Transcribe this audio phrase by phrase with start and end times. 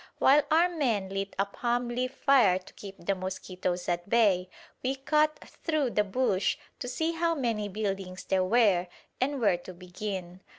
[0.17, 4.49] While our men lit a palm leaf fire to keep the mosquitoes at bay,
[4.81, 8.87] we cut through the bush to see how many buildings there were
[9.21, 10.41] and where to begin.